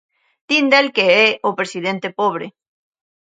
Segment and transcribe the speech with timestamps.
[0.49, 2.45] Din del que é "o presidente pobre".